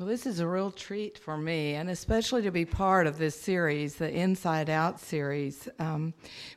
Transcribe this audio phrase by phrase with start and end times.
[0.00, 3.38] Well, this is a real treat for me, and especially to be part of this
[3.38, 6.14] series, the Inside Out series, um,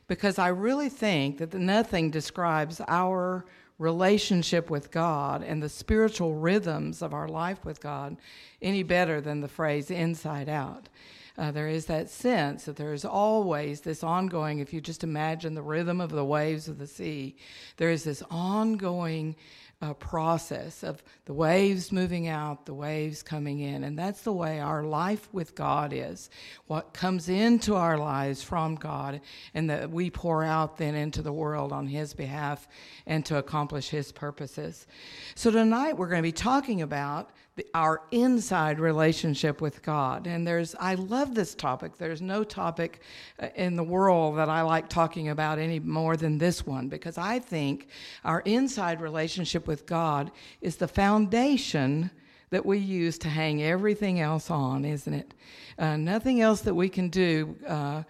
[0.08, 3.44] because I really think that nothing describes our
[3.78, 8.16] relationship with God and the spiritual rhythms of our life with God
[8.62, 10.88] any better than the phrase inside out.
[11.36, 15.54] Uh, there is that sense that there is always this ongoing, if you just imagine
[15.54, 17.36] the rhythm of the waves of the sea,
[17.76, 19.36] there is this ongoing
[19.84, 23.84] uh, process of the waves moving out, the waves coming in.
[23.84, 26.30] And that's the way our life with God is.
[26.66, 29.20] What comes into our lives from God,
[29.52, 32.66] and that we pour out then into the world on His behalf
[33.06, 34.86] and to accomplish His purposes.
[35.34, 37.30] So tonight we're going to be talking about
[37.72, 40.26] our inside relationship with God.
[40.26, 41.96] And there's, I love this topic.
[41.96, 43.00] There's no topic
[43.38, 47.16] uh, in the world that I like talking about any more than this one because
[47.16, 47.88] I think
[48.24, 52.10] our inside relationship with God is the foundation
[52.50, 55.34] that we use to hang everything else on, isn't it?
[55.78, 58.02] Uh, nothing else that we can do uh,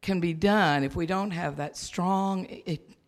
[0.00, 2.46] can be done if we don't have that strong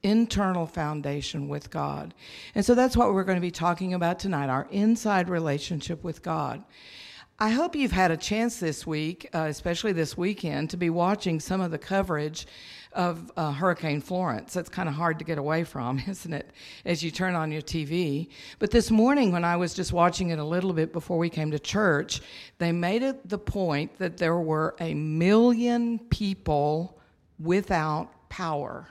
[0.03, 2.15] internal foundation with God.
[2.55, 6.23] And so that's what we're going to be talking about tonight our inside relationship with
[6.23, 6.65] God.
[7.43, 11.41] I hope you've had a chance this week, uh, especially this weekend, to be watching
[11.41, 12.47] some of the coverage
[12.93, 14.53] of uh, Hurricane Florence.
[14.53, 16.51] That's kind of hard to get away from, isn't it,
[16.85, 18.29] as you turn on your TV?
[18.59, 21.51] But this morning, when I was just watching it a little bit before we came
[21.53, 22.21] to church,
[22.59, 26.99] they made it the point that there were a million people
[27.39, 28.87] without power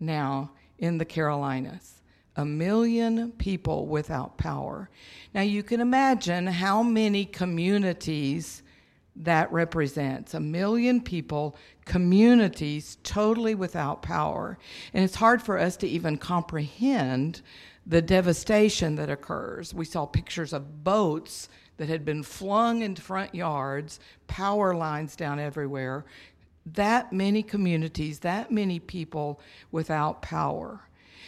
[0.00, 2.02] now in the Carolinas.
[2.36, 4.90] A million people without power.
[5.34, 8.62] Now you can imagine how many communities
[9.16, 10.34] that represents.
[10.34, 14.58] A million people, communities totally without power.
[14.94, 17.42] And it's hard for us to even comprehend
[17.84, 19.74] the devastation that occurs.
[19.74, 25.40] We saw pictures of boats that had been flung into front yards, power lines down
[25.40, 26.04] everywhere,
[26.74, 29.40] that many communities, that many people
[29.70, 30.80] without power.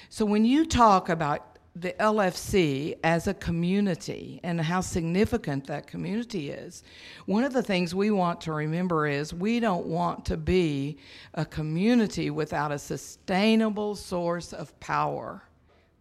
[0.09, 6.50] So when you talk about the LFC as a community and how significant that community
[6.50, 6.83] is,
[7.27, 10.99] one of the things we want to remember is we don't want to be
[11.34, 15.43] a community without a sustainable source of power,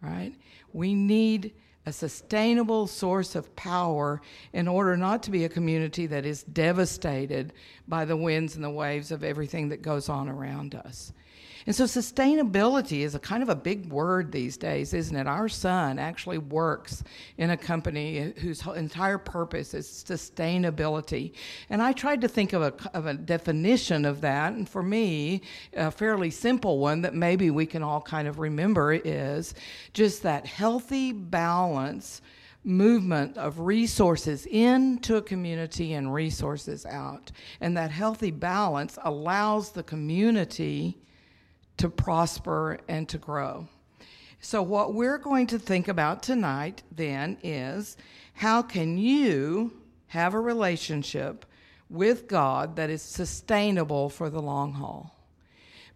[0.01, 0.33] right?
[0.73, 1.53] We need
[1.89, 4.21] a sustainable source of power
[4.53, 7.51] in order not to be a community that is devastated
[7.87, 11.11] by the winds and the waves of everything that goes on around us.
[11.69, 15.27] And so sustainability is a kind of a big word these days, isn't it?
[15.27, 17.03] Our son actually works
[17.37, 21.33] in a company whose entire purpose is sustainability.
[21.69, 24.53] And I tried to think of a, of a definition of that.
[24.53, 25.43] And for me,
[25.73, 29.53] a fairly simple one that maybe we can all kind of remember is
[29.93, 32.23] just that healthy balance
[32.63, 37.31] movement of resources into a community and resources out.
[37.61, 40.97] And that healthy balance allows the community
[41.79, 43.67] to prosper and to grow.
[44.41, 47.97] So, what we're going to think about tonight then is
[48.33, 49.73] how can you
[50.07, 51.45] have a relationship
[51.89, 55.15] with God that is sustainable for the long haul?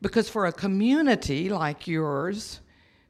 [0.02, 2.60] Because for a community like yours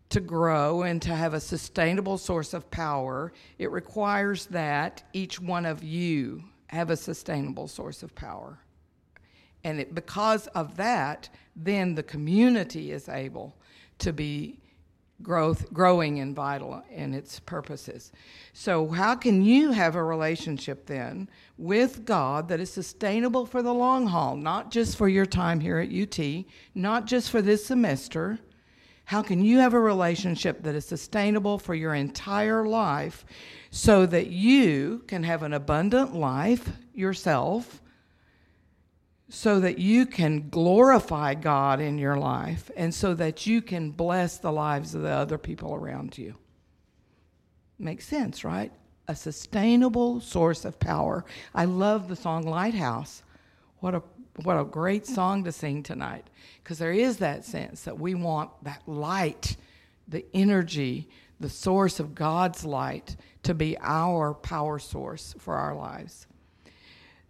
[0.10, 5.66] to grow and to have a sustainable source of power, it requires that each one
[5.66, 8.60] of you have a sustainable source of power.
[9.64, 13.56] And it, because of that, then the community is able
[14.00, 14.60] to be
[15.22, 18.12] growth, growing and vital in its purposes.
[18.52, 23.74] So, how can you have a relationship then with God that is sustainable for the
[23.74, 26.46] long haul, not just for your time here at UT,
[26.76, 28.40] not just for this semester?
[29.06, 33.26] How can you have a relationship that is sustainable for your entire life
[33.70, 37.82] so that you can have an abundant life yourself?
[39.34, 44.38] So that you can glorify God in your life and so that you can bless
[44.38, 46.36] the lives of the other people around you.
[47.80, 48.72] Makes sense, right?
[49.08, 51.26] A sustainable source of power.
[51.56, 53.24] I love the song Lighthouse.
[53.80, 54.04] What a
[54.44, 56.30] what a great song to sing tonight
[56.64, 59.58] because there is that sense that we want that light,
[60.08, 61.10] the energy,
[61.40, 66.28] the source of God's light to be our power source for our lives.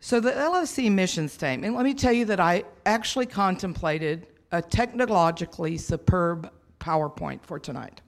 [0.05, 5.77] So, the LFC mission statement, let me tell you that I actually contemplated a technologically
[5.77, 6.51] superb
[6.81, 8.01] PowerPoint for tonight.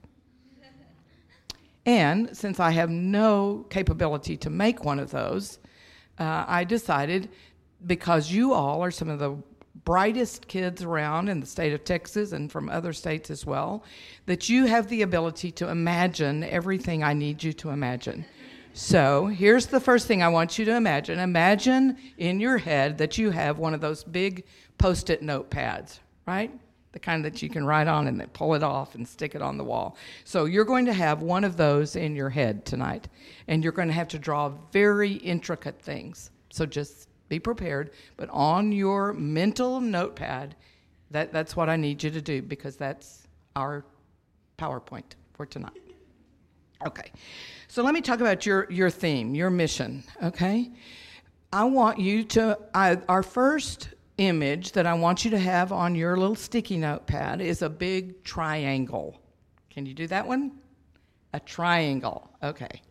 [1.86, 5.58] and since I have no capability to make one of those,
[6.18, 7.30] uh, I decided
[7.86, 9.34] because you all are some of the
[9.86, 13.82] brightest kids around in the state of Texas and from other states as well,
[14.26, 18.26] that you have the ability to imagine everything I need you to imagine.
[18.78, 21.18] So here's the first thing I want you to imagine.
[21.18, 24.44] Imagine in your head that you have one of those big
[24.76, 26.50] post it notepads, right?
[26.92, 29.40] The kind that you can write on and then pull it off and stick it
[29.40, 29.96] on the wall.
[30.24, 33.08] So you're going to have one of those in your head tonight,
[33.48, 36.30] and you're going to have to draw very intricate things.
[36.50, 37.92] So just be prepared.
[38.18, 40.54] But on your mental notepad,
[41.12, 43.26] that, that's what I need you to do because that's
[43.56, 43.86] our
[44.58, 45.85] PowerPoint for tonight.
[46.84, 47.10] Okay,
[47.68, 50.70] so let me talk about your, your theme, your mission, okay?
[51.52, 55.94] I want you to, I, our first image that I want you to have on
[55.94, 59.18] your little sticky notepad is a big triangle.
[59.70, 60.52] Can you do that one?
[61.32, 62.82] A triangle, okay.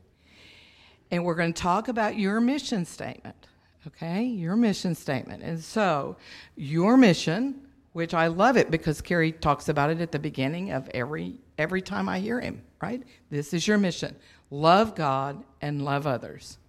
[1.12, 3.48] And we're going to talk about your mission statement,
[3.86, 4.24] okay?
[4.24, 5.44] Your mission statement.
[5.44, 6.18] And so,
[6.56, 7.66] your mission
[7.96, 11.82] which I love it because Carrie talks about it at the beginning of every every
[11.82, 13.04] time I hear him, right?
[13.32, 14.16] This is your mission.
[14.52, 16.60] Love God and love others.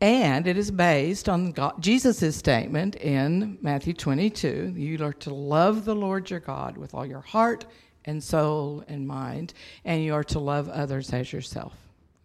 [0.00, 5.94] And it is based on Jesus' statement in Matthew 22 you are to love the
[5.94, 7.64] Lord your God with all your heart
[8.04, 11.72] and soul and mind, and you are to love others as yourself.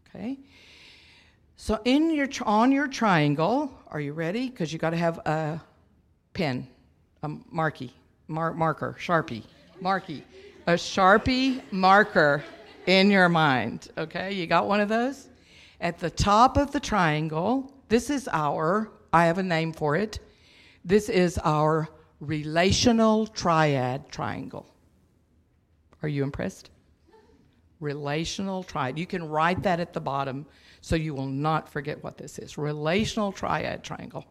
[0.10, 0.38] Okay?
[1.56, 4.50] So in your on your triangle, are you ready?
[4.50, 5.62] Because you got to have a
[6.34, 6.68] pen
[7.24, 7.94] a marky,
[8.28, 9.44] mar- marker, sharpie,
[9.80, 10.24] marky,
[10.68, 12.44] a sharpie marker
[12.86, 13.90] in your mind.
[13.98, 15.30] Okay, you got one of those?
[15.80, 20.20] At the top of the triangle, this is our, I have a name for it.
[20.86, 21.90] This is our
[22.20, 24.74] relational triad triangle.
[26.02, 26.70] Are you impressed?
[27.80, 28.98] Relational triad.
[28.98, 30.46] You can write that at the bottom
[30.82, 32.58] so you will not forget what this is.
[32.58, 34.26] Relational triad triangle.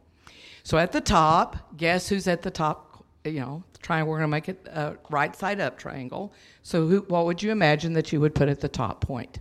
[0.65, 2.92] So at the top, guess who's at the top?
[3.25, 4.07] You know, trying.
[4.07, 6.33] We're going to make it a right side up triangle.
[6.63, 9.39] So who, what would you imagine that you would put at the top point?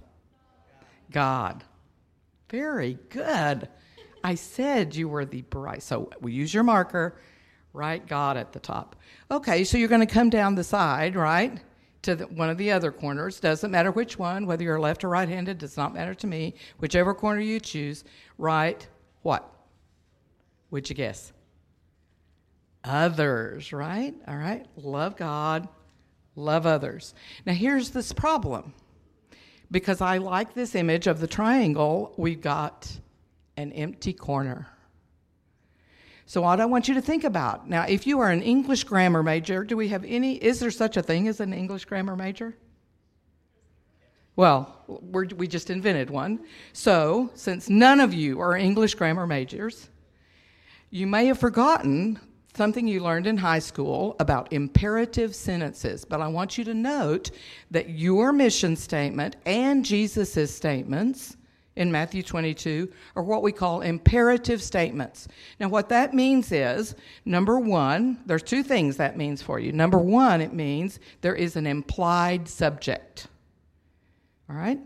[1.11, 1.63] God.
[2.49, 3.67] Very good.
[4.23, 5.83] I said you were the bright.
[5.83, 7.15] So we use your marker,
[7.73, 8.95] write God at the top.
[9.31, 11.59] Okay, so you're going to come down the side, right,
[12.03, 13.39] to the, one of the other corners.
[13.39, 16.53] Doesn't matter which one, whether you're left or right handed, does not matter to me.
[16.79, 18.03] Whichever corner you choose,
[18.37, 18.87] write
[19.21, 19.49] what?
[20.69, 21.33] Would you guess?
[22.83, 24.13] Others, right?
[24.27, 24.65] All right.
[24.75, 25.67] Love God,
[26.35, 27.13] love others.
[27.45, 28.73] Now, here's this problem.
[29.69, 32.91] Because I like this image of the triangle, we've got
[33.55, 34.67] an empty corner.
[36.25, 39.23] So, what I want you to think about now, if you are an English grammar
[39.23, 40.35] major, do we have any?
[40.35, 42.55] Is there such a thing as an English grammar major?
[44.35, 46.45] Well, we just invented one.
[46.73, 49.89] So, since none of you are English grammar majors,
[50.89, 52.19] you may have forgotten
[52.53, 57.31] something you learned in high school about imperative sentences, but I want you to note
[57.71, 61.38] that your mission statement and Jesus' statements
[61.75, 65.27] in Matthew 22 are what we call imperative statements.
[65.59, 69.71] Now, what that means is number one, there's two things that means for you.
[69.71, 73.27] Number one, it means there is an implied subject.
[74.50, 74.80] All right?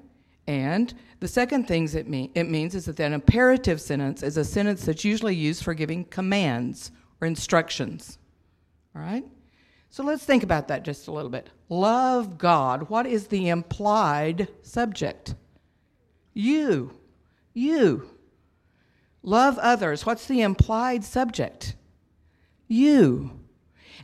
[0.47, 4.45] And the second thing it, mean, it means is that an imperative sentence is a
[4.45, 6.91] sentence that's usually used for giving commands
[7.21, 8.17] or instructions.
[8.95, 9.25] All right?
[9.89, 11.49] So let's think about that just a little bit.
[11.69, 12.89] Love God.
[12.89, 15.35] What is the implied subject?
[16.33, 16.91] You.
[17.53, 18.09] You.
[19.23, 20.05] Love others.
[20.05, 21.75] What's the implied subject?
[22.67, 23.39] You.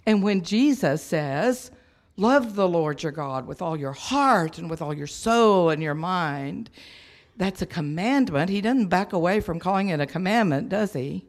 [0.05, 1.71] And when Jesus says,
[2.17, 5.81] Love the Lord your God with all your heart and with all your soul and
[5.81, 6.69] your mind,
[7.37, 8.49] that's a commandment.
[8.49, 11.25] He doesn't back away from calling it a commandment, does he?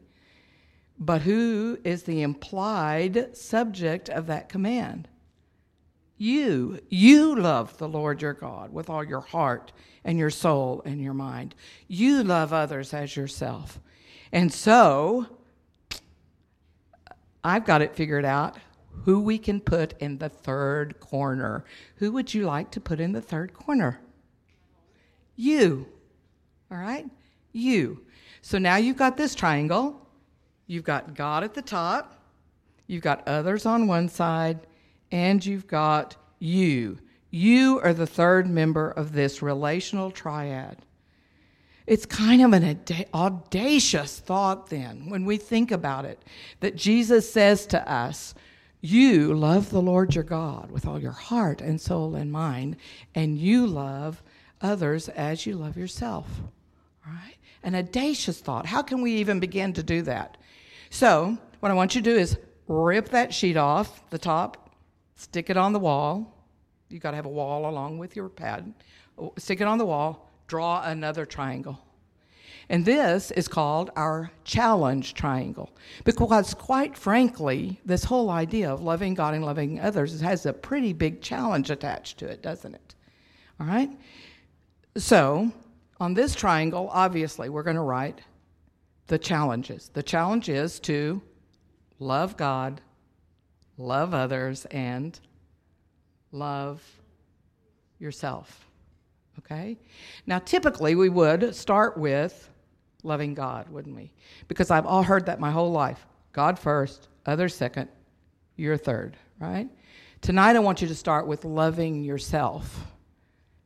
[0.99, 5.07] But who is the implied subject of that command?
[6.17, 6.79] You.
[6.89, 9.71] You love the Lord your God with all your heart
[10.03, 11.55] and your soul and your mind.
[11.87, 13.79] You love others as yourself.
[14.31, 15.27] And so,
[17.43, 18.57] I've got it figured out
[19.03, 21.65] who we can put in the third corner.
[21.97, 23.99] Who would you like to put in the third corner?
[25.35, 25.87] You.
[26.71, 27.05] All right?
[27.51, 28.05] You.
[28.41, 30.02] So now you've got this triangle.
[30.67, 32.19] You've got God at the top,
[32.87, 34.59] you've got others on one side,
[35.11, 36.99] and you've got you.
[37.29, 40.77] You are the third member of this relational triad.
[41.85, 42.79] It's kind of an
[43.13, 46.23] audacious thought, then, when we think about it,
[46.61, 48.33] that Jesus says to us,
[48.79, 52.77] You love the Lord your God with all your heart and soul and mind,
[53.13, 54.23] and you love
[54.61, 56.27] others as you love yourself.
[57.05, 57.35] All right?
[57.63, 58.65] An audacious thought.
[58.65, 60.37] How can we even begin to do that?
[60.93, 64.75] So, what I want you to do is rip that sheet off the top,
[65.15, 66.47] stick it on the wall.
[66.87, 68.71] You've got to have a wall along with your pad.
[69.17, 71.83] Oh, stick it on the wall, draw another triangle.
[72.69, 75.71] And this is called our challenge triangle.
[76.03, 80.93] Because, quite frankly, this whole idea of loving God and loving others has a pretty
[80.93, 82.93] big challenge attached to it, doesn't it?
[83.59, 83.89] All right?
[84.97, 85.51] So,
[85.99, 88.21] on this triangle, obviously, we're going to write
[89.07, 89.89] the challenges.
[89.93, 91.21] The challenge is to
[91.99, 92.81] love God,
[93.77, 95.19] love others, and
[96.31, 96.81] love
[97.99, 98.67] yourself.
[99.39, 99.77] Okay?
[100.25, 102.49] Now, typically, we would start with
[103.03, 104.11] loving God, wouldn't we?
[104.47, 107.89] Because I've all heard that my whole life God first, others second,
[108.55, 109.69] you're third, right?
[110.21, 112.87] Tonight, I want you to start with loving yourself.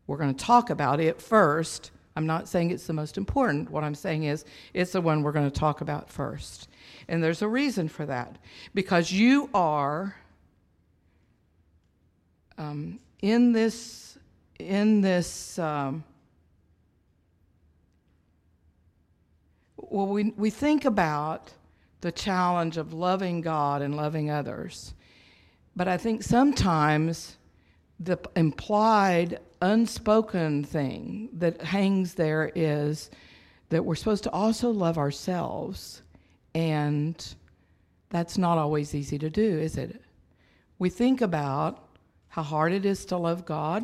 [0.06, 1.92] We're going to talk about it first.
[2.18, 3.70] I'm not saying it's the most important.
[3.70, 4.44] What I'm saying is
[4.74, 6.68] it's the one we're going to talk about first.
[7.08, 8.40] And there's a reason for that.
[8.74, 10.16] Because you are
[12.58, 14.18] um, in this,
[14.58, 16.04] in this, um,
[19.78, 21.54] well, we, we think about
[22.02, 24.96] the challenge of loving God and loving others.
[25.76, 27.37] But I think sometimes
[28.00, 33.10] the implied, unspoken thing that hangs there is
[33.70, 36.02] that we're supposed to also love ourselves.
[36.54, 37.36] And
[38.10, 40.02] that's not always easy to do, is it?
[40.80, 41.90] We think about
[42.30, 43.84] how hard it is to love God.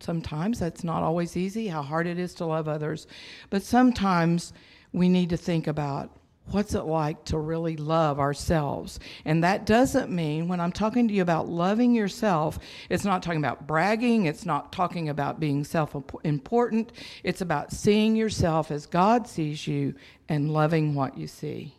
[0.00, 3.06] Sometimes that's not always easy, how hard it is to love others.
[3.50, 4.52] But sometimes
[4.92, 6.16] we need to think about
[6.52, 9.00] what's it like to really love ourselves.
[9.24, 13.40] And that doesn't mean, when I'm talking to you about loving yourself, it's not talking
[13.40, 16.92] about bragging, it's not talking about being self important.
[17.24, 19.94] It's about seeing yourself as God sees you
[20.28, 21.74] and loving what you see.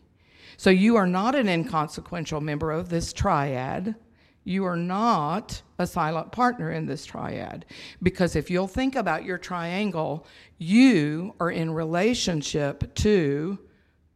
[0.57, 3.95] So you are not an inconsequential member of this triad.
[4.43, 7.65] You are not a silent partner in this triad.
[8.01, 10.25] Because if you'll think about your triangle,
[10.57, 13.59] you are in relationship to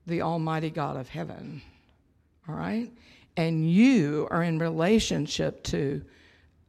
[0.07, 1.61] the Almighty God of heaven.
[2.47, 2.91] All right?
[3.37, 6.03] And you are in relationship to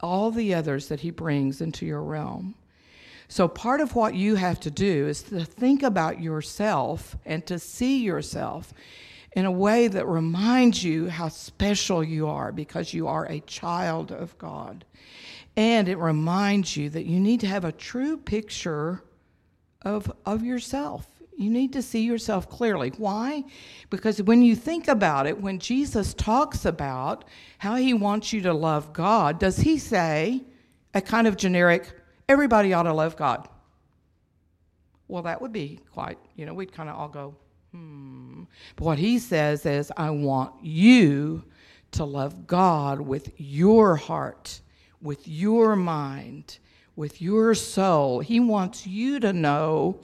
[0.01, 2.55] all the others that He brings into your realm.
[3.29, 7.59] So, part of what you have to do is to think about yourself and to
[7.59, 8.73] see yourself
[9.33, 14.13] in a way that reminds you how special you are because you are a child
[14.13, 14.85] of God.
[15.57, 19.03] And it reminds you that you need to have a true picture
[19.83, 21.07] of, of yourself.
[21.37, 22.93] You need to see yourself clearly.
[22.97, 23.45] Why?
[23.91, 27.25] Because when you think about it, when Jesus talks about
[27.59, 30.43] how he wants you to love God, does he say
[30.95, 31.93] a kind of generic,
[32.29, 33.49] everybody ought to love God?
[35.09, 37.37] Well, that would be quite, you know, we'd kind of all go,
[37.77, 38.45] Hmm.
[38.77, 41.45] But what he says is, I want you
[41.93, 44.61] to love God with your heart,
[45.03, 46.59] with your mind,
[46.95, 48.21] with your soul.
[48.21, 50.01] He wants you to know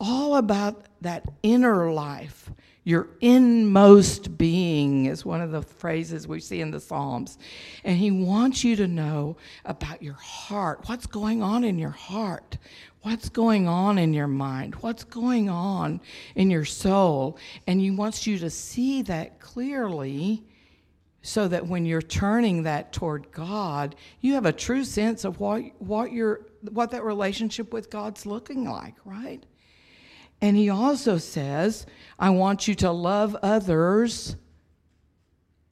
[0.00, 2.50] all about that inner life.
[2.82, 7.36] Your inmost being is one of the phrases we see in the Psalms.
[7.84, 10.88] And he wants you to know about your heart.
[10.88, 12.56] What's going on in your heart?
[13.02, 16.00] what's going on in your mind, what's going on
[16.34, 17.38] in your soul.
[17.66, 20.44] And He wants you to see that clearly
[21.22, 25.62] so that when you're turning that toward God, you have a true sense of what,
[25.78, 29.44] what, your, what that relationship with God's looking like, right?
[30.40, 31.86] And He also says,
[32.18, 34.36] I want you to love others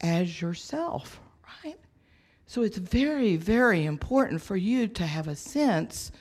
[0.01, 1.19] as yourself,
[1.63, 1.79] right?
[2.45, 6.11] So it's very, very important for you to have a sense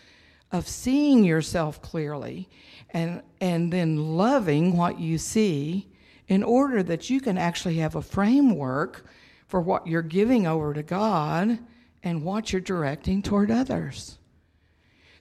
[0.51, 2.49] of seeing yourself clearly
[2.91, 5.89] and, and then loving what you see
[6.27, 9.05] in order that you can actually have a framework
[9.47, 11.59] for what you're giving over to God
[12.03, 14.18] and what you're directing toward others.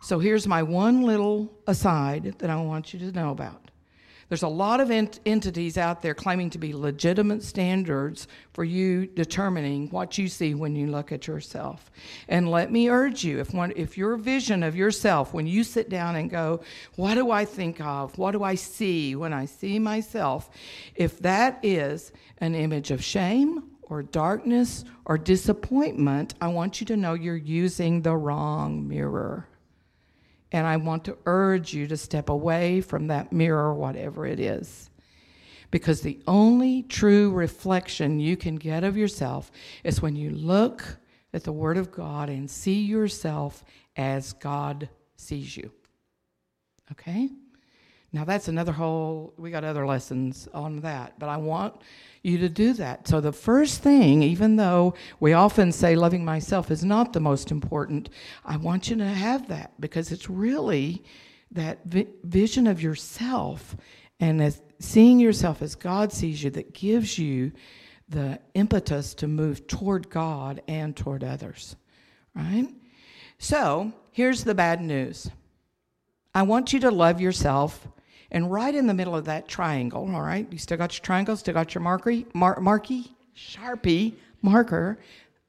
[0.01, 3.67] So here's my one little aside that I want you to know about.
[4.29, 9.07] There's a lot of ent- entities out there claiming to be legitimate standards for you
[9.07, 11.89] determining what you see when you look at yourself.
[12.27, 15.89] And let me urge you if, one, if your vision of yourself, when you sit
[15.89, 16.59] down and go,
[16.97, 18.17] What do I think of?
[18.17, 20.49] What do I see when I see myself?
[20.93, 26.97] If that is an image of shame, or darkness or disappointment, I want you to
[26.97, 29.47] know you're using the wrong mirror.
[30.51, 34.89] And I want to urge you to step away from that mirror, whatever it is.
[35.71, 39.51] Because the only true reflection you can get of yourself
[39.83, 40.97] is when you look
[41.33, 43.65] at the Word of God and see yourself
[43.97, 44.87] as God
[45.17, 45.71] sees you.
[46.91, 47.29] Okay?
[48.13, 51.81] Now, that's another whole, we got other lessons on that, but I want
[52.23, 53.07] you to do that.
[53.07, 57.51] So, the first thing, even though we often say loving myself is not the most
[57.51, 58.09] important,
[58.45, 61.03] I want you to have that because it's really
[61.51, 63.75] that vi- vision of yourself
[64.19, 67.51] and as seeing yourself as God sees you that gives you
[68.09, 71.75] the impetus to move toward God and toward others,
[72.33, 72.67] right?
[73.37, 75.29] So here's the bad news
[76.33, 77.87] I want you to love yourself.
[78.31, 81.35] And right in the middle of that triangle, all right, you still got your triangle,
[81.37, 84.99] still got your marquee, mar- marquee, sharpie marker.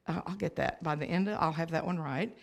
[0.07, 1.27] Uh, I'll get that by the end.
[1.27, 2.35] Of, I'll have that one right.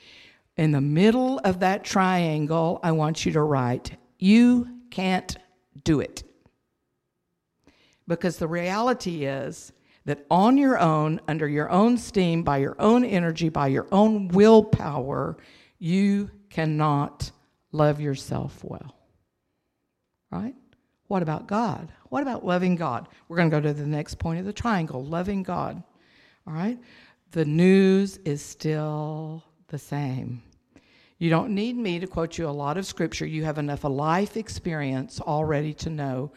[0.57, 5.37] In the middle of that triangle, I want you to write, "You can't
[5.85, 6.23] do it."
[8.09, 9.73] Because the reality is
[10.05, 14.29] that on your own, under your own steam, by your own energy, by your own
[14.29, 15.37] willpower,
[15.79, 17.31] you cannot
[17.73, 18.96] love yourself well.
[20.31, 20.55] Right?
[21.09, 21.93] What about God?
[22.09, 23.09] What about loving God?
[23.29, 25.83] We're going to go to the next point of the triangle loving God.
[26.47, 26.79] All right?
[27.31, 30.43] The news is still the same.
[31.19, 33.27] You don't need me to quote you a lot of scripture.
[33.27, 36.33] You have enough life experience already to know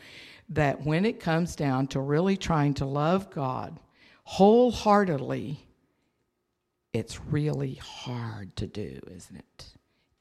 [0.50, 3.80] that when it comes down to really trying to love God
[4.24, 5.60] wholeheartedly,
[6.94, 9.66] it's really hard to do, isn't it?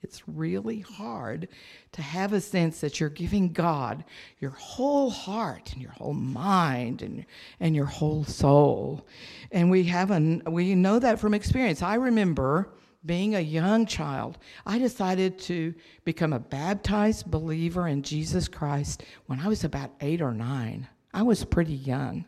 [0.02, 1.48] It's really hard
[1.92, 4.04] to have a sense that you're giving God
[4.38, 7.26] your whole heart and your whole mind and,
[7.58, 9.06] and your whole soul.
[9.50, 11.82] And we have an, we know that from experience.
[11.82, 12.70] I remember
[13.04, 15.74] being a young child, I decided to
[16.04, 20.86] become a baptized believer in Jesus Christ when I was about eight or nine.
[21.12, 22.24] I was pretty young.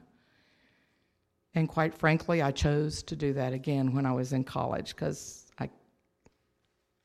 [1.55, 5.40] And quite frankly, I chose to do that again when I was in college because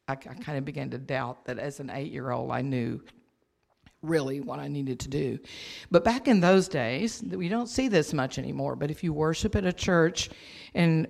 [0.07, 3.01] I, I, kind of began to doubt that as an eight year old, I knew
[4.01, 5.39] really what I needed to do.
[5.91, 9.55] But back in those days, we don't see this much anymore, but if you worship
[9.55, 10.29] at a church
[10.73, 11.07] and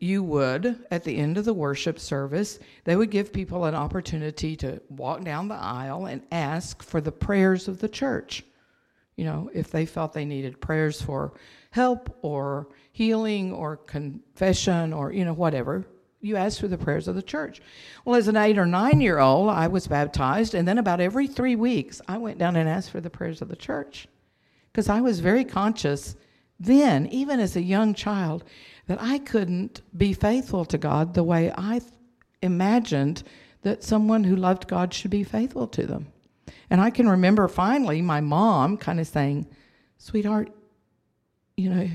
[0.00, 4.56] you would, at the end of the worship service, they would give people an opportunity
[4.56, 8.44] to walk down the aisle and ask for the prayers of the church.
[9.16, 11.32] You know, if they felt they needed prayers for
[11.70, 15.86] help or healing or confession or, you know, whatever,
[16.26, 17.60] you ask for the prayers of the church.
[18.04, 21.26] Well, as an eight or nine year old, I was baptized, and then about every
[21.26, 24.08] three weeks, I went down and asked for the prayers of the church
[24.72, 26.16] because I was very conscious
[26.58, 28.44] then, even as a young child,
[28.86, 31.80] that I couldn't be faithful to God the way I
[32.42, 33.22] imagined
[33.62, 36.08] that someone who loved God should be faithful to them.
[36.70, 39.46] And I can remember finally my mom kind of saying,
[39.98, 40.50] "Sweetheart,
[41.56, 41.88] you know,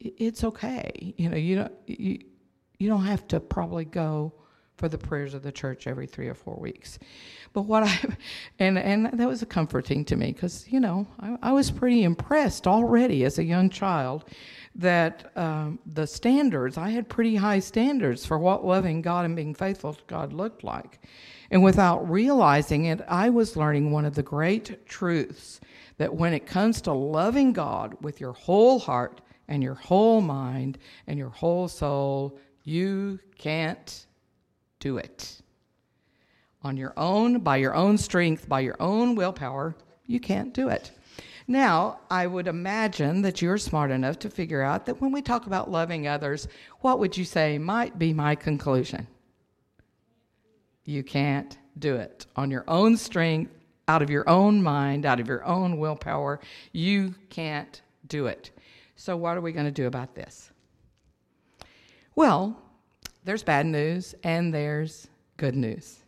[0.00, 1.14] it's okay.
[1.16, 2.18] You know, you don't you,
[2.78, 4.32] you don't have to probably go
[4.76, 6.98] for the prayers of the church every three or four weeks.
[7.52, 7.98] But what I,
[8.58, 12.02] and, and that was a comforting to me because, you know, I, I, was pretty
[12.02, 14.26] impressed already as a young child
[14.74, 19.54] that um, the standards, I had pretty high standards for what loving God and being
[19.54, 21.00] faithful to God looked like.
[21.50, 25.60] And without realizing it, I was learning one of the great truths
[25.96, 30.76] that when it comes to loving God with your whole heart and your whole mind
[31.06, 34.06] and your whole soul, you can't
[34.80, 35.40] do it.
[36.62, 40.90] On your own, by your own strength, by your own willpower, you can't do it.
[41.46, 45.46] Now, I would imagine that you're smart enough to figure out that when we talk
[45.46, 46.48] about loving others,
[46.80, 49.06] what would you say might be my conclusion?
[50.84, 52.26] You can't do it.
[52.34, 53.52] On your own strength,
[53.86, 56.40] out of your own mind, out of your own willpower,
[56.72, 58.50] you can't do it.
[58.96, 60.50] So, what are we going to do about this?
[62.16, 62.56] Well,
[63.24, 65.98] there's bad news and there's good news.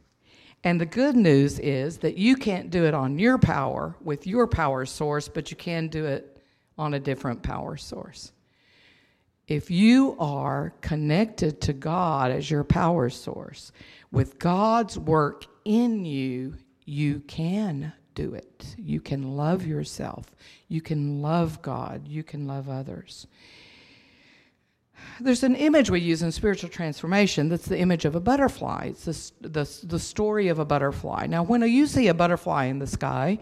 [0.65, 4.47] And the good news is that you can't do it on your power with your
[4.47, 6.43] power source, but you can do it
[6.79, 8.33] on a different power source.
[9.47, 13.71] If you are connected to God as your power source,
[14.11, 16.55] with God's work in you,
[16.87, 18.75] you can do it.
[18.79, 20.25] You can love yourself.
[20.69, 22.09] You can love God.
[22.09, 23.27] You can love others
[25.21, 28.87] there's an image we use in spiritual transformation that's the image of a butterfly.
[28.91, 31.27] It's the, the, the story of a butterfly.
[31.27, 33.39] Now, when you see a butterfly in the sky,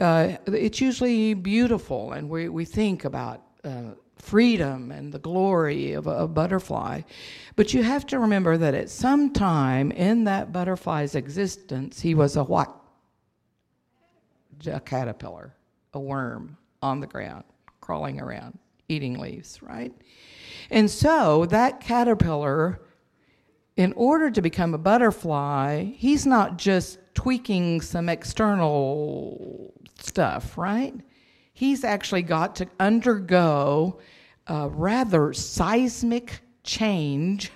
[0.00, 6.06] uh, it's usually beautiful, and we, we think about uh, freedom and the glory of
[6.06, 7.02] a, a, butterfly.
[7.56, 12.36] But you have to remember that at some time in that butterfly's existence, he was
[12.36, 12.74] a what?
[14.66, 15.54] A caterpillar,
[15.92, 17.44] a worm on the ground,
[17.80, 19.92] crawling around, eating leaves, right?
[20.70, 22.80] And so that caterpillar,
[23.76, 30.94] in order to become a butterfly, he's not just tweaking some external stuff, right?
[31.52, 34.00] He's actually got to undergo
[34.46, 37.52] a rather seismic change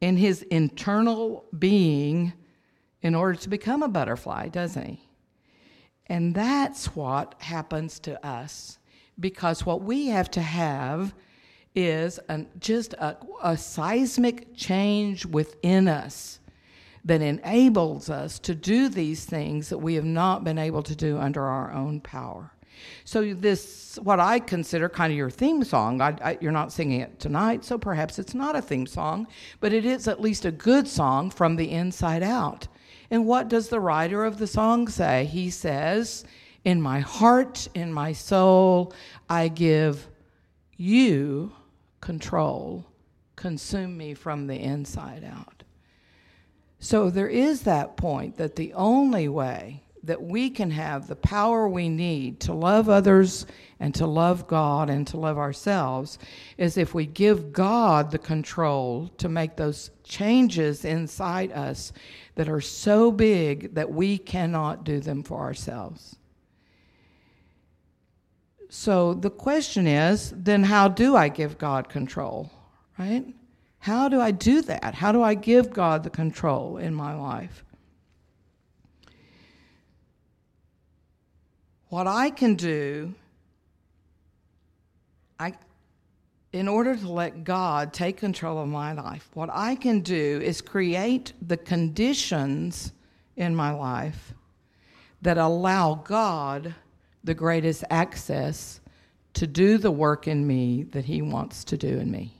[0.00, 2.32] in his internal being
[3.02, 5.00] in order to become a butterfly, doesn't he?
[6.08, 8.78] And that's what happens to us
[9.18, 11.14] because what we have to have
[11.74, 16.40] is an, just a, a seismic change within us
[17.04, 21.18] that enables us to do these things that we have not been able to do
[21.18, 22.50] under our own power.
[23.04, 26.00] So this, what I consider kind of your theme song.
[26.00, 29.26] I, I, you're not singing it tonight, so perhaps it's not a theme song,
[29.60, 32.66] but it is at least a good song from the inside out.
[33.10, 35.26] And what does the writer of the song say?
[35.26, 36.24] He says,
[36.66, 38.92] In my heart, in my soul,
[39.30, 40.08] I give
[40.76, 41.52] you
[42.00, 42.84] control.
[43.36, 45.62] Consume me from the inside out.
[46.80, 51.68] So there is that point that the only way that we can have the power
[51.68, 53.46] we need to love others
[53.78, 56.18] and to love God and to love ourselves
[56.58, 61.92] is if we give God the control to make those changes inside us
[62.34, 66.16] that are so big that we cannot do them for ourselves.
[68.68, 72.50] So the question is then how do I give God control,
[72.98, 73.24] right?
[73.78, 74.94] How do I do that?
[74.94, 77.64] How do I give God the control in my life?
[81.88, 83.14] What I can do,
[85.38, 85.54] I,
[86.52, 90.60] in order to let God take control of my life, what I can do is
[90.60, 92.92] create the conditions
[93.36, 94.34] in my life
[95.22, 96.74] that allow God
[97.26, 98.80] the greatest access
[99.34, 102.32] to do the work in me that He wants to do in me.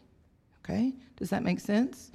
[0.64, 0.94] Okay?
[1.16, 2.10] Does that make sense?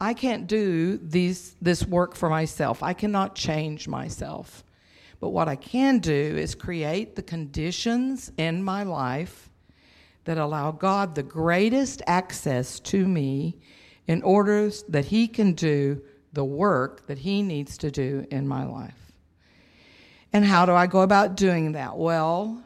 [0.00, 2.82] I can't do these, this work for myself.
[2.82, 4.64] I cannot change myself.
[5.20, 9.50] But what I can do is create the conditions in my life
[10.24, 13.56] that allow God the greatest access to me
[14.06, 18.64] in order that He can do the work that He needs to do in my
[18.64, 19.03] life.
[20.34, 21.96] And how do I go about doing that?
[21.96, 22.60] Well,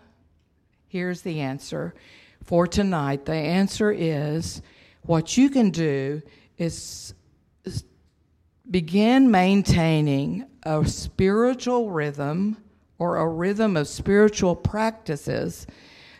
[0.88, 1.94] here's the answer
[2.42, 3.26] for tonight.
[3.26, 4.62] The answer is
[5.02, 6.22] what you can do
[6.56, 7.12] is
[8.70, 12.56] begin maintaining a spiritual rhythm
[12.98, 15.66] or a rhythm of spiritual practices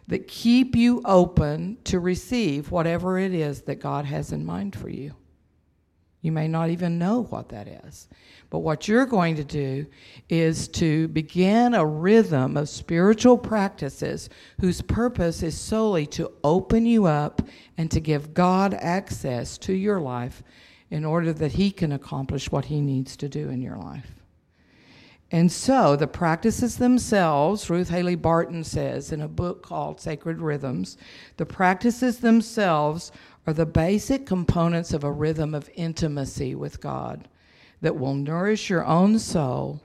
[0.07, 4.91] that keep you open to receive whatever it is that God has in mind for
[4.91, 5.15] you.
[6.21, 8.09] You may not even know what that is.
[8.51, 9.87] But what you're going to do
[10.29, 14.29] is to begin a rhythm of spiritual practices
[14.61, 17.43] whose purpose is solely to open you up
[17.77, 20.43] and to give God access to your life
[20.91, 24.19] in order that He can accomplish what He needs to do in your life.
[25.31, 30.97] And so the practices themselves, Ruth Haley Barton says in a book called Sacred Rhythms,
[31.37, 33.13] the practices themselves
[33.49, 37.27] are the basic components of a rhythm of intimacy with God
[37.81, 39.81] that will nourish your own soul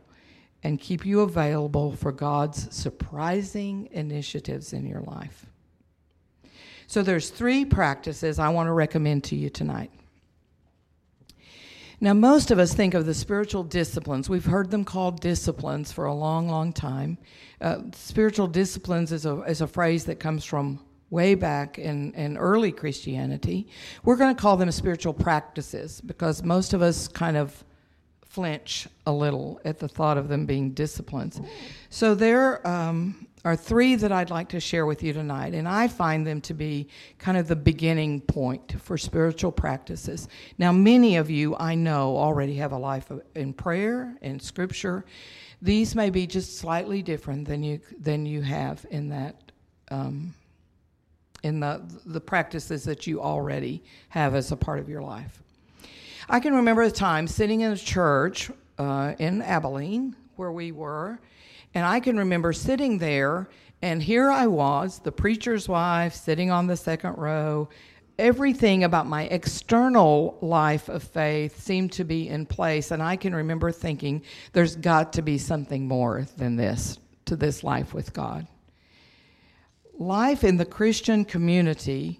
[0.64, 5.46] and keep you available for God's surprising initiatives in your life.
[6.88, 9.92] So there's three practices I want to recommend to you tonight.
[12.02, 14.30] Now, most of us think of the spiritual disciplines.
[14.30, 17.18] We've heard them called disciplines for a long, long time.
[17.62, 20.82] Uh, spiritual disciplines is a, is a phrase that comes from
[21.14, 23.68] way back in, in early Christianity.
[24.04, 27.64] We're going to call them spiritual practices because most of us kind of
[28.26, 31.40] flinch a little at the thought of them being disciplines.
[31.92, 35.88] So there um, are three that I'd like to share with you tonight, and I
[35.88, 36.88] find them to be
[37.20, 40.28] kind of the beginning point for spiritual practices.
[40.58, 45.06] Now, many of you I know already have a life in prayer and scripture.
[45.62, 49.36] These may be just slightly different than you than you have in that.
[49.92, 50.34] Um,
[51.44, 55.44] in the the practices that you already have as a part of your life.
[56.30, 61.20] I can remember a time sitting in a church uh, in Abilene where we were,
[61.74, 63.50] and I can remember sitting there,
[63.82, 67.70] and here I was, the preacher's wife, sitting on the second row.
[68.18, 73.36] Everything about my external life of faith seemed to be in place, and I can
[73.36, 74.22] remember thinking,
[74.54, 78.48] there's got to be something more than this to this life with God.
[79.98, 82.20] Life in the Christian community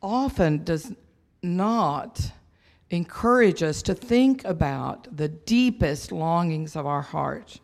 [0.00, 0.92] often does
[1.42, 2.32] not
[2.90, 7.60] encourage us to think about the deepest longings of our heart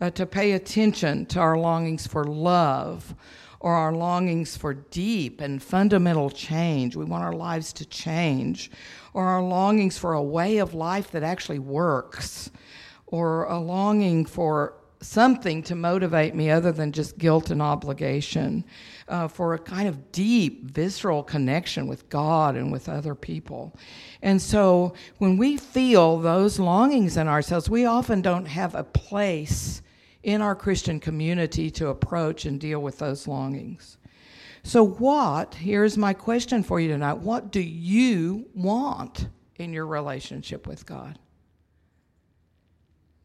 [0.00, 3.14] uh, to pay attention to our longings for love
[3.60, 6.96] or our longings for deep and fundamental change.
[6.96, 8.70] We want our lives to change,
[9.12, 12.50] or our longings for a way of life that actually works,
[13.06, 18.64] or a longing for something to motivate me other than just guilt and obligation,
[19.10, 23.76] uh, for a kind of deep, visceral connection with God and with other people.
[24.22, 29.82] And so when we feel those longings in ourselves, we often don't have a place
[30.22, 33.98] in our Christian community to approach and deal with those longings.
[34.62, 40.66] So, what, here's my question for you tonight what do you want in your relationship
[40.66, 41.18] with God?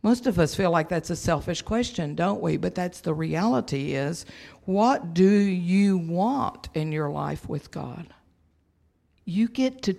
[0.05, 2.57] Most of us feel like that's a selfish question, don't we?
[2.57, 4.27] But that's the reality is
[4.65, 8.05] what do you want in your life with God?
[9.25, 9.95] You get to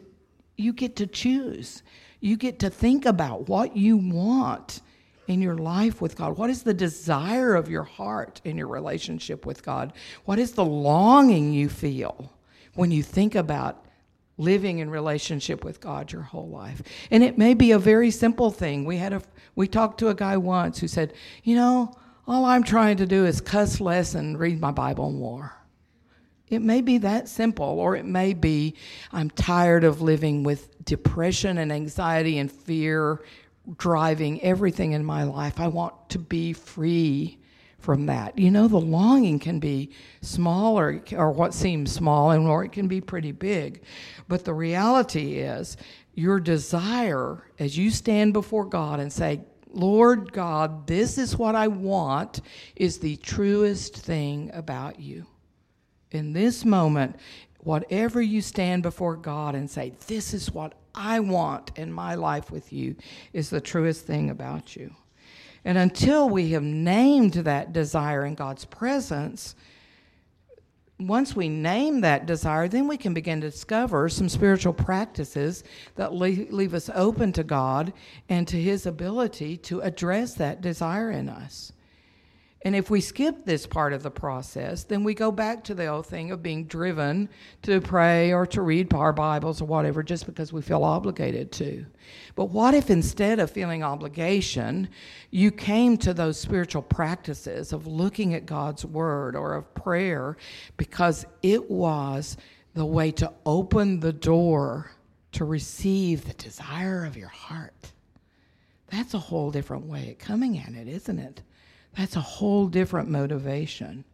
[0.56, 1.82] you get to choose.
[2.20, 4.80] You get to think about what you want
[5.26, 6.38] in your life with God.
[6.38, 9.92] What is the desire of your heart in your relationship with God?
[10.24, 12.32] What is the longing you feel
[12.74, 13.85] when you think about
[14.38, 16.82] living in relationship with God your whole life.
[17.10, 18.84] And it may be a very simple thing.
[18.84, 19.22] We had a
[19.54, 21.94] we talked to a guy once who said, "You know,
[22.26, 25.52] all I'm trying to do is cuss less and read my Bible more."
[26.48, 28.74] It may be that simple, or it may be
[29.12, 33.20] I'm tired of living with depression and anxiety and fear
[33.78, 35.58] driving everything in my life.
[35.58, 37.38] I want to be free
[37.86, 38.36] from that.
[38.36, 42.72] You know, the longing can be small or, or what seems small, and or it
[42.72, 43.82] can be pretty big.
[44.26, 45.76] But the reality is,
[46.12, 49.40] your desire as you stand before God and say,
[49.72, 52.40] Lord God, this is what I want,
[52.74, 55.24] is the truest thing about you.
[56.10, 57.20] In this moment,
[57.60, 62.50] whatever you stand before God and say, This is what I want in my life
[62.50, 62.96] with you,
[63.32, 64.92] is the truest thing about you.
[65.66, 69.56] And until we have named that desire in God's presence,
[71.00, 75.64] once we name that desire, then we can begin to discover some spiritual practices
[75.96, 77.92] that leave us open to God
[78.28, 81.72] and to His ability to address that desire in us.
[82.66, 85.86] And if we skip this part of the process, then we go back to the
[85.86, 87.28] old thing of being driven
[87.62, 91.86] to pray or to read our Bibles or whatever just because we feel obligated to.
[92.34, 94.88] But what if instead of feeling obligation,
[95.30, 100.36] you came to those spiritual practices of looking at God's Word or of prayer
[100.76, 102.36] because it was
[102.74, 104.90] the way to open the door
[105.30, 107.92] to receive the desire of your heart?
[108.88, 111.42] That's a whole different way of coming at it, isn't it?
[111.96, 114.04] That's a whole different motivation.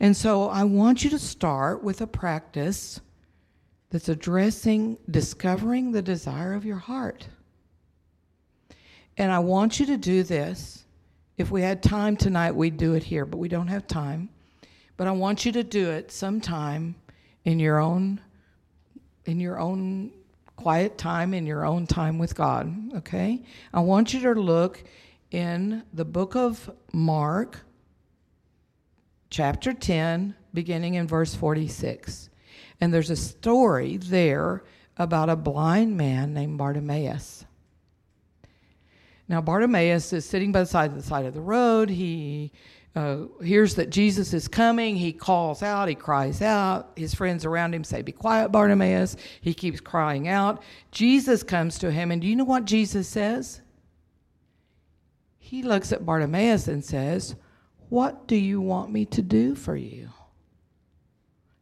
[0.00, 3.00] And so I want you to start with a practice
[3.90, 7.28] that's addressing discovering the desire of your heart.
[9.16, 10.84] And I want you to do this.
[11.38, 14.28] If we had time tonight, we'd do it here, but we don't have time.
[14.96, 16.96] But I want you to do it sometime
[17.44, 18.20] in your own
[19.26, 20.12] in your own
[20.56, 23.42] quiet time in your own time with God, okay?
[23.72, 24.84] I want you to look
[25.34, 27.62] in the book of Mark,
[29.30, 32.30] chapter 10, beginning in verse 46.
[32.80, 34.62] And there's a story there
[34.96, 37.44] about a blind man named Bartimaeus.
[39.26, 41.90] Now, Bartimaeus is sitting by the side of the side of the road.
[41.90, 42.52] He
[42.94, 44.94] uh, hears that Jesus is coming.
[44.94, 46.92] He calls out, he cries out.
[46.94, 49.16] His friends around him say, Be quiet, Bartimaeus.
[49.40, 50.62] He keeps crying out.
[50.92, 53.62] Jesus comes to him, and do you know what Jesus says?
[55.44, 57.36] He looks at Bartimaeus and says,
[57.90, 60.08] What do you want me to do for you?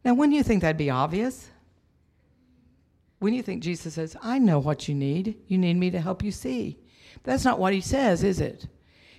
[0.05, 1.49] Now, wouldn't you think that'd be obvious?
[3.19, 6.23] When you think Jesus says, I know what you need, you need me to help
[6.23, 6.79] you see.
[7.23, 8.69] That's not what he says, is it?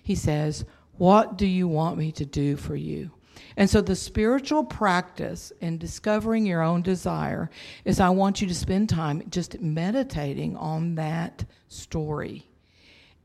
[0.03, 0.65] He says,
[0.97, 3.11] What do you want me to do for you?
[3.59, 7.51] And so, the spiritual practice in discovering your own desire
[7.85, 12.49] is I want you to spend time just meditating on that story.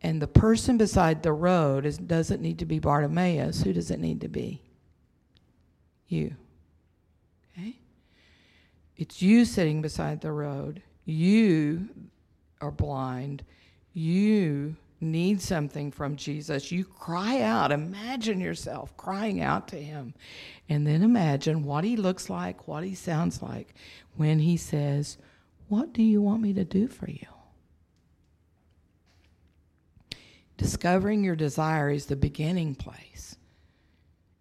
[0.01, 3.63] And the person beside the road is, doesn't need to be Bartimaeus.
[3.63, 4.61] Who does it need to be?
[6.07, 6.35] You.
[7.51, 7.75] Okay?
[8.95, 10.81] It's you sitting beside the road.
[11.05, 11.89] You
[12.61, 13.43] are blind.
[13.93, 16.71] You need something from Jesus.
[16.71, 17.71] You cry out.
[17.71, 20.13] Imagine yourself crying out to him.
[20.67, 23.73] And then imagine what he looks like, what he sounds like
[24.15, 25.17] when he says,
[25.67, 27.27] What do you want me to do for you?
[30.59, 33.37] Discovering your desire is the beginning place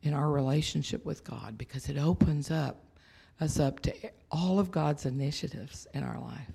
[0.03, 2.85] in our relationship with God because it opens up
[3.41, 3.95] us up to
[4.33, 6.51] all of God's initiatives in our life.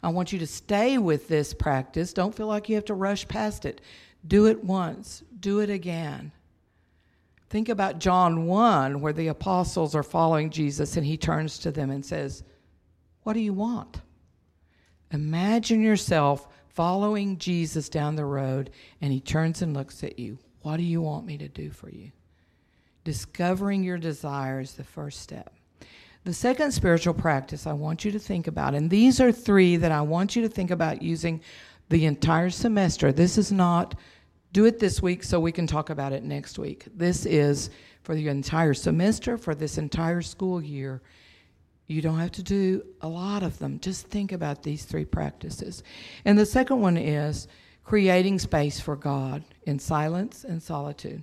[0.00, 2.12] I want you to stay with this practice.
[2.12, 3.80] Don't feel like you have to rush past it.
[4.28, 6.30] Do it once, do it again.
[7.48, 11.90] Think about John 1, where the apostles are following Jesus and he turns to them
[11.90, 12.44] and says,
[13.24, 14.02] What do you want?
[15.10, 20.38] Imagine yourself following Jesus down the road and he turns and looks at you.
[20.62, 22.10] What do you want me to do for you?
[23.04, 25.52] Discovering your desire is the first step.
[26.24, 29.90] The second spiritual practice I want you to think about, and these are three that
[29.90, 31.40] I want you to think about using
[31.88, 33.10] the entire semester.
[33.10, 33.94] This is not
[34.52, 36.86] do it this week so we can talk about it next week.
[36.94, 37.70] This is
[38.02, 41.00] for the entire semester, for this entire school year.
[41.90, 43.80] You don't have to do a lot of them.
[43.80, 45.82] Just think about these three practices.
[46.24, 47.48] And the second one is
[47.84, 51.22] creating space for God in silence and solitude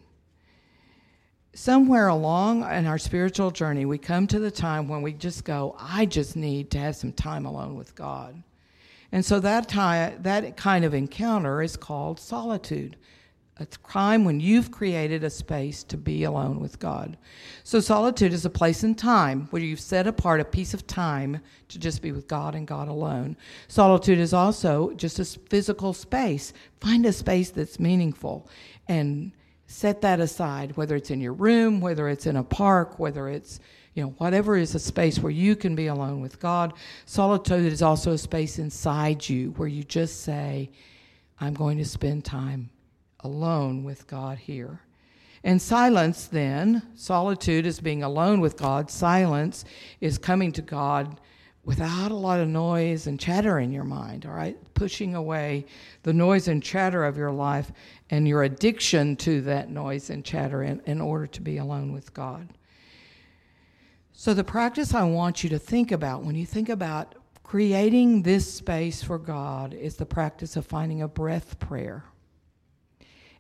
[1.58, 5.76] somewhere along in our spiritual journey, we come to the time when we just go,
[5.80, 8.44] I just need to have some time alone with God.
[9.12, 12.96] And so that, time, that kind of encounter is called solitude.
[13.60, 17.18] A time when you've created a space to be alone with God.
[17.64, 21.42] So, solitude is a place and time where you've set apart a piece of time
[21.70, 23.36] to just be with God and God alone.
[23.68, 26.54] Solitude is also just a physical space.
[26.82, 28.48] Find a space that's meaningful
[28.88, 29.32] and
[29.66, 33.60] set that aside, whether it's in your room, whether it's in a park, whether it's,
[33.96, 36.74] you know, whatever is a space where you can be alone with God.
[37.06, 40.70] Solitude is also a space inside you where you just say,
[41.40, 42.70] I'm going to spend time
[43.28, 44.80] alone with God here.
[45.44, 48.90] And silence, then, solitude is being alone with God.
[48.90, 49.66] Silence
[50.02, 51.20] is coming to God
[51.64, 54.58] without a lot of noise and chatter in your mind, all right?
[54.74, 55.66] Pushing away
[56.04, 57.74] the noise and chatter of your life
[58.10, 62.14] and your addiction to that noise and chatter in, in order to be alone with
[62.14, 62.48] God.
[64.14, 68.52] So, the practice I want you to think about when you think about creating this
[68.52, 72.04] space for God is the practice of finding a breath prayer.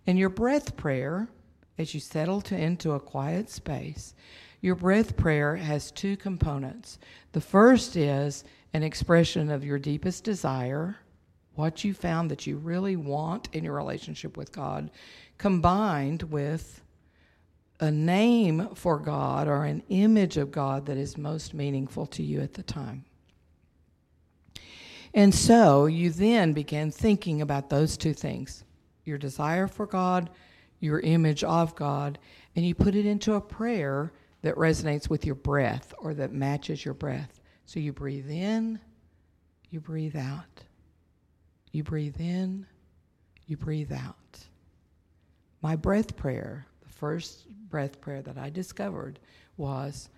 [0.08, 1.28] And your breath prayer,
[1.78, 4.15] as you settle to, into a quiet space,
[4.62, 6.98] your breath prayer has two components.
[7.34, 10.96] The first is an expression of your deepest desire,
[11.56, 14.89] what you found that you really want in your relationship with God,
[15.38, 16.82] combined with
[17.80, 22.41] a name for God or an image of God that is most meaningful to you
[22.41, 23.06] at the time.
[25.13, 28.63] And so you then begin thinking about those two things
[29.08, 30.30] your desire for God,
[30.80, 32.20] your image of God,
[32.56, 36.84] and you put it into a prayer that resonates with your breath or that matches
[36.86, 37.39] your breath.
[37.65, 38.80] So you breathe in,
[39.70, 40.63] you breathe out.
[41.72, 42.65] You breathe in,
[43.46, 44.15] you breathe out.
[45.62, 49.20] My breath prayer, the first breath prayer that I discovered
[49.58, 50.10] was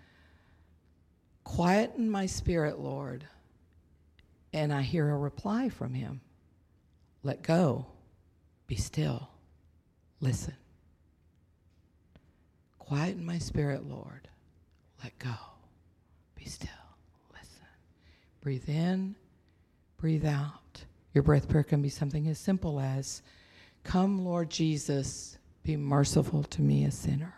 [1.43, 3.25] Quieten my spirit, Lord.
[4.53, 6.21] And I hear a reply from him
[7.23, 7.87] Let go,
[8.69, 9.27] be still,
[10.21, 10.53] listen.
[12.77, 14.27] Quieten my spirit, Lord.
[15.03, 15.33] Let go.
[16.35, 16.69] Be still.
[17.33, 17.65] Listen.
[18.41, 19.15] Breathe in,
[19.97, 20.83] breathe out.
[21.15, 23.23] Your breath prayer can be something as simple as
[23.83, 27.33] Come, Lord Jesus, be merciful to me, a sinner.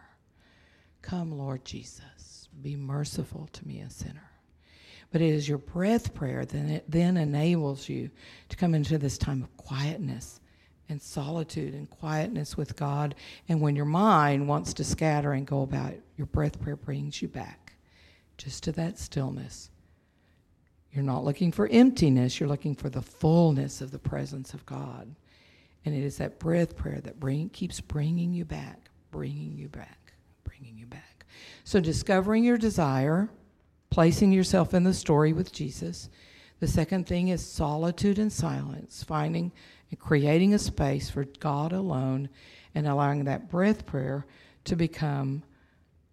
[1.02, 4.30] Come, Lord Jesus, be merciful to me, a sinner.
[5.14, 8.10] But it is your breath prayer that then enables you
[8.50, 10.41] to come into this time of quietness
[10.90, 13.16] and solitude and quietness with God.
[13.48, 17.28] And when your mind wants to scatter and go about, your breath prayer brings you
[17.28, 17.74] back
[18.38, 19.70] just to that stillness.
[20.92, 25.16] You're not looking for emptiness, you're looking for the fullness of the presence of God.
[25.86, 30.14] And it is that breath prayer that bring, keeps bringing you back, bringing you back,
[30.44, 31.26] bringing you back.
[31.64, 33.30] So, discovering your desire,
[33.90, 36.10] placing yourself in the story with Jesus.
[36.60, 39.52] The second thing is solitude and silence, finding
[39.92, 42.30] and creating a space for God alone
[42.74, 44.26] and allowing that breath prayer
[44.64, 45.44] to become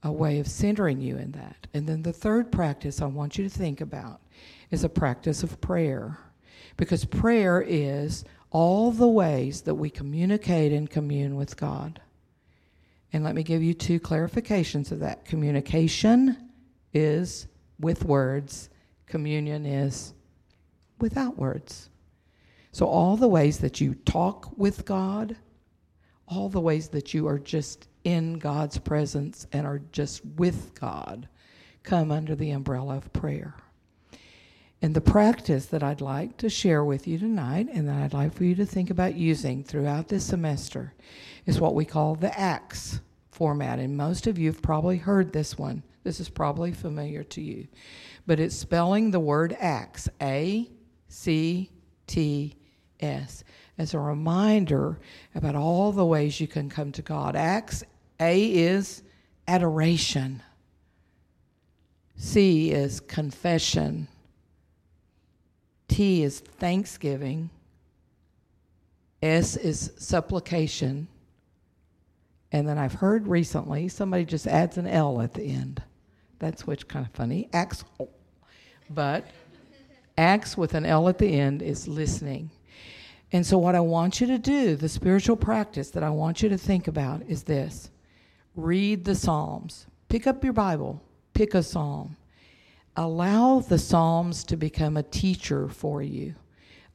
[0.03, 1.67] a way of centering you in that.
[1.73, 4.21] And then the third practice I want you to think about
[4.71, 6.19] is a practice of prayer.
[6.77, 12.01] Because prayer is all the ways that we communicate and commune with God.
[13.13, 15.25] And let me give you two clarifications of that.
[15.25, 16.51] Communication
[16.93, 17.47] is
[17.81, 18.71] with words,
[19.07, 20.15] communion is
[21.01, 21.91] without words.
[22.73, 25.37] So, all the ways that you talk with God,
[26.27, 31.29] all the ways that you are just in God's presence and are just with God,
[31.83, 33.55] come under the umbrella of prayer.
[34.81, 38.33] And the practice that I'd like to share with you tonight and that I'd like
[38.33, 40.95] for you to think about using throughout this semester
[41.47, 43.01] is what we call the ACTS
[43.33, 43.81] format.
[43.81, 45.83] And most of you have probably heard this one.
[46.05, 47.67] This is probably familiar to you.
[48.27, 50.71] But it's spelling the word ACTS A
[51.09, 51.71] C
[52.09, 52.57] T
[52.99, 53.45] S
[53.79, 54.99] as a reminder
[55.37, 57.37] about all the ways you can come to God.
[57.37, 57.85] Acts
[58.19, 59.03] A is
[59.47, 60.43] adoration.
[62.17, 64.09] C is confession.
[65.87, 67.51] T is thanksgiving.
[69.23, 71.07] S is supplication.
[72.51, 75.83] And then I've heard recently somebody just adds an L at the end.
[76.41, 77.49] That's which kind of funny.
[77.53, 77.85] Acts,
[78.91, 79.27] but
[80.19, 82.51] acts with an L at the end is listening.
[83.33, 86.49] And so, what I want you to do, the spiritual practice that I want you
[86.49, 87.91] to think about is this
[88.57, 89.87] read the Psalms.
[90.09, 91.03] Pick up your Bible,
[91.35, 92.17] pick a psalm.
[92.97, 96.35] Allow the Psalms to become a teacher for you.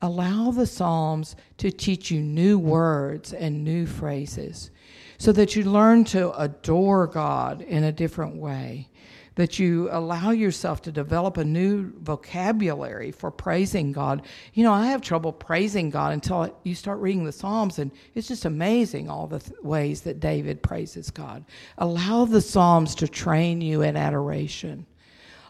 [0.01, 4.69] Allow the Psalms to teach you new words and new phrases
[5.17, 8.89] so that you learn to adore God in a different way
[9.35, 14.25] that you allow yourself to develop a new vocabulary for praising God.
[14.53, 18.27] You know, I have trouble praising God until you start reading the Psalms, and it's
[18.27, 21.45] just amazing all the th- ways that David praises God.
[21.77, 24.85] Allow the Psalms to train you in adoration.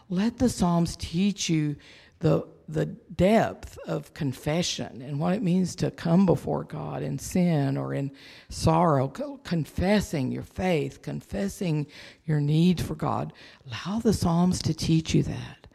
[0.08, 1.76] Let the Psalms teach you
[2.20, 7.76] the the depth of confession and what it means to come before God in sin
[7.76, 8.10] or in
[8.48, 11.86] sorrow, confessing your faith, confessing
[12.24, 13.32] your need for God.
[13.66, 15.66] Allow the Psalms to teach you that.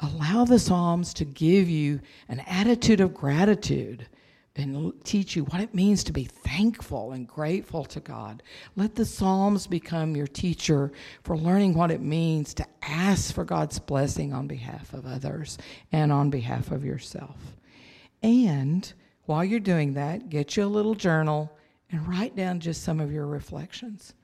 [0.00, 4.06] Allow the Psalms to give you an attitude of gratitude
[4.56, 8.42] and teach you what it means to be thankful and grateful to God.
[8.76, 10.92] Let the Psalms become your teacher
[11.24, 15.58] for learning what it means to ask for God's blessing on behalf of others
[15.90, 17.36] and on behalf of yourself.
[18.22, 18.92] And
[19.24, 21.50] while you're doing that, get you a little journal
[21.90, 24.14] and write down just some of your reflections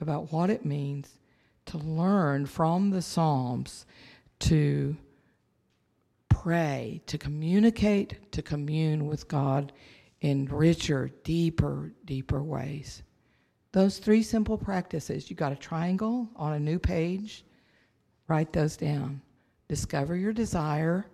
[0.00, 1.18] about what it means
[1.66, 3.86] to learn from the Psalms
[4.40, 4.96] to
[6.44, 9.72] pray, to communicate, to commune with God
[10.20, 13.02] in richer, deeper, deeper ways.
[13.72, 17.46] Those three simple practices you got a triangle on a new page,
[18.28, 19.22] write those down.
[19.68, 21.06] Discover your desire,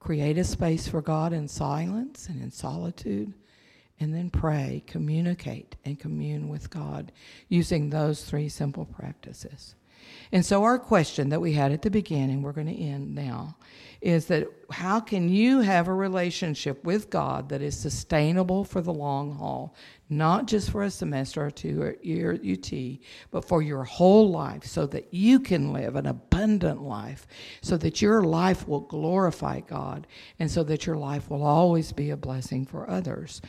[0.00, 3.32] create a space for God in silence and in solitude,
[4.00, 7.10] and then pray, communicate, and commune with God
[7.48, 9.76] using those three simple practices.
[10.32, 13.56] And so, our question that we had at the beginning, we're going to end now,
[14.00, 18.92] is that how can you have a relationship with God that is sustainable for the
[18.92, 19.74] long haul,
[20.08, 22.98] not just for a semester or two at UT,
[23.30, 27.26] but for your whole life, so that you can live an abundant life,
[27.62, 30.06] so that your life will glorify God,
[30.38, 33.40] and so that your life will always be a blessing for others?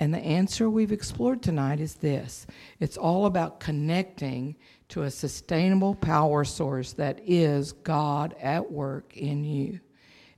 [0.00, 2.46] And the answer we've explored tonight is this
[2.80, 4.56] it's all about connecting
[4.94, 9.80] to a sustainable power source that is God at work in you.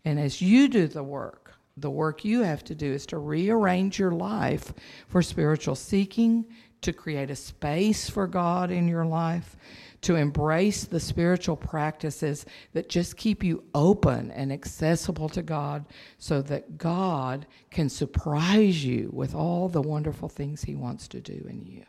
[0.07, 3.99] And as you do the work, the work you have to do is to rearrange
[3.99, 4.73] your life
[5.09, 6.47] for spiritual seeking,
[6.81, 9.57] to create a space for God in your life,
[10.01, 15.85] to embrace the spiritual practices that just keep you open and accessible to God
[16.17, 21.47] so that God can surprise you with all the wonderful things He wants to do
[21.47, 21.85] in you.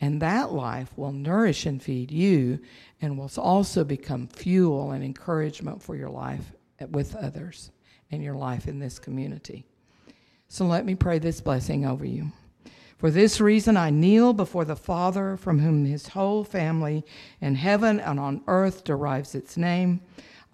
[0.00, 2.58] And that life will nourish and feed you
[3.00, 6.52] and will also become fuel and encouragement for your life
[6.90, 7.70] with others
[8.10, 9.64] and your life in this community.
[10.48, 12.32] So let me pray this blessing over you.
[12.98, 17.04] For this reason, I kneel before the Father, from whom his whole family
[17.40, 20.00] in heaven and on earth derives its name.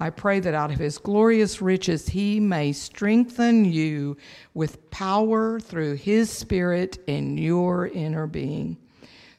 [0.01, 4.17] I pray that out of his glorious riches he may strengthen you
[4.55, 8.79] with power through his Spirit in your inner being